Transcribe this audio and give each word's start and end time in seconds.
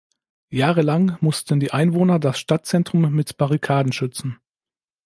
Jahrelang 0.49 1.15
mussten 1.21 1.59
die 1.59 1.73
Einwohner 1.73 2.17
das 2.17 2.39
Stadtzentrum 2.39 3.13
mit 3.13 3.37
Barrikaden 3.37 3.93
schützen. 3.93 4.39